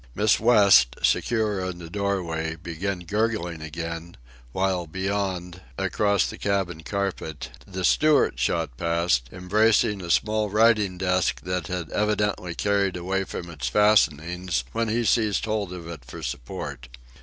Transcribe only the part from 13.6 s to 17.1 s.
fastenings when he seized hold of it for support.